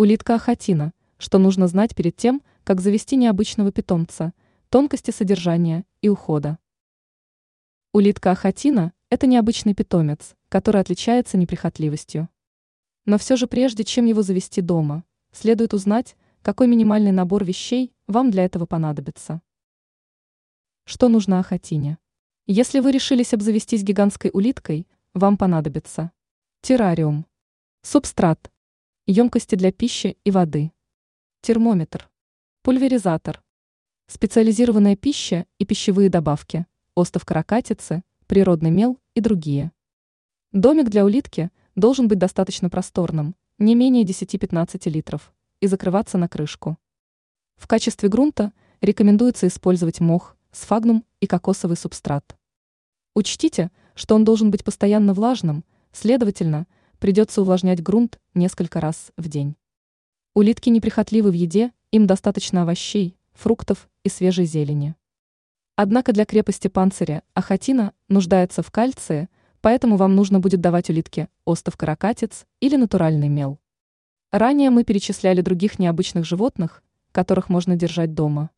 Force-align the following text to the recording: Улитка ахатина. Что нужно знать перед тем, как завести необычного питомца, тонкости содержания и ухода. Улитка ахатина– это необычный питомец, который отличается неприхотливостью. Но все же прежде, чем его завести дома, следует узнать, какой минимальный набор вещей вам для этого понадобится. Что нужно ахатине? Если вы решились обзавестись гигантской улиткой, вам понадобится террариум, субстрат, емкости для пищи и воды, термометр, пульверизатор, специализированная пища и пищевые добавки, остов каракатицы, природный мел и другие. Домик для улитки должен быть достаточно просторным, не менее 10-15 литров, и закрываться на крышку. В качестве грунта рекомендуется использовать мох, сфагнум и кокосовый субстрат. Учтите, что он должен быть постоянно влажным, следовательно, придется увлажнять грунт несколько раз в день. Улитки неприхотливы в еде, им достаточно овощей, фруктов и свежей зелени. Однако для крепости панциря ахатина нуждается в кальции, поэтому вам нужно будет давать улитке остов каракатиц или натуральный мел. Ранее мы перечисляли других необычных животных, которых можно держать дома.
Улитка 0.00 0.36
ахатина. 0.36 0.94
Что 1.18 1.36
нужно 1.36 1.68
знать 1.68 1.94
перед 1.94 2.16
тем, 2.16 2.42
как 2.64 2.80
завести 2.80 3.16
необычного 3.16 3.70
питомца, 3.70 4.32
тонкости 4.70 5.10
содержания 5.10 5.84
и 6.00 6.08
ухода. 6.08 6.56
Улитка 7.92 8.30
ахатина– 8.30 8.94
это 9.10 9.26
необычный 9.26 9.74
питомец, 9.74 10.36
который 10.48 10.80
отличается 10.80 11.36
неприхотливостью. 11.36 12.30
Но 13.04 13.18
все 13.18 13.36
же 13.36 13.46
прежде, 13.46 13.84
чем 13.84 14.06
его 14.06 14.22
завести 14.22 14.62
дома, 14.62 15.04
следует 15.32 15.74
узнать, 15.74 16.16
какой 16.40 16.66
минимальный 16.66 17.12
набор 17.12 17.44
вещей 17.44 17.92
вам 18.06 18.30
для 18.30 18.46
этого 18.46 18.64
понадобится. 18.64 19.42
Что 20.86 21.10
нужно 21.10 21.40
ахатине? 21.40 21.98
Если 22.46 22.80
вы 22.80 22.92
решились 22.92 23.34
обзавестись 23.34 23.82
гигантской 23.82 24.30
улиткой, 24.32 24.88
вам 25.12 25.36
понадобится 25.36 26.10
террариум, 26.62 27.26
субстрат, 27.82 28.50
емкости 29.06 29.54
для 29.54 29.72
пищи 29.72 30.16
и 30.24 30.30
воды, 30.30 30.72
термометр, 31.40 32.10
пульверизатор, 32.62 33.42
специализированная 34.06 34.96
пища 34.96 35.46
и 35.58 35.64
пищевые 35.64 36.10
добавки, 36.10 36.66
остов 36.94 37.24
каракатицы, 37.24 38.02
природный 38.26 38.70
мел 38.70 38.98
и 39.14 39.20
другие. 39.20 39.72
Домик 40.52 40.88
для 40.88 41.04
улитки 41.04 41.50
должен 41.76 42.08
быть 42.08 42.18
достаточно 42.18 42.68
просторным, 42.68 43.36
не 43.58 43.74
менее 43.74 44.04
10-15 44.04 44.90
литров, 44.90 45.32
и 45.60 45.66
закрываться 45.66 46.18
на 46.18 46.28
крышку. 46.28 46.76
В 47.56 47.66
качестве 47.66 48.08
грунта 48.08 48.52
рекомендуется 48.80 49.46
использовать 49.46 50.00
мох, 50.00 50.36
сфагнум 50.50 51.04
и 51.20 51.26
кокосовый 51.26 51.76
субстрат. 51.76 52.36
Учтите, 53.14 53.70
что 53.94 54.14
он 54.14 54.24
должен 54.24 54.50
быть 54.50 54.64
постоянно 54.64 55.14
влажным, 55.14 55.64
следовательно, 55.92 56.66
придется 57.00 57.40
увлажнять 57.40 57.82
грунт 57.82 58.20
несколько 58.34 58.80
раз 58.80 59.10
в 59.16 59.28
день. 59.28 59.56
Улитки 60.34 60.68
неприхотливы 60.68 61.30
в 61.30 61.34
еде, 61.34 61.72
им 61.90 62.06
достаточно 62.06 62.62
овощей, 62.62 63.16
фруктов 63.32 63.88
и 64.04 64.08
свежей 64.08 64.44
зелени. 64.44 64.94
Однако 65.74 66.12
для 66.12 66.24
крепости 66.24 66.68
панциря 66.68 67.22
ахатина 67.34 67.94
нуждается 68.08 68.62
в 68.62 68.70
кальции, 68.70 69.28
поэтому 69.60 69.96
вам 69.96 70.14
нужно 70.14 70.38
будет 70.38 70.60
давать 70.60 70.90
улитке 70.90 71.28
остов 71.44 71.76
каракатиц 71.76 72.46
или 72.60 72.76
натуральный 72.76 73.28
мел. 73.28 73.58
Ранее 74.30 74.70
мы 74.70 74.84
перечисляли 74.84 75.40
других 75.40 75.78
необычных 75.78 76.24
животных, 76.24 76.84
которых 77.10 77.48
можно 77.48 77.74
держать 77.74 78.14
дома. 78.14 78.50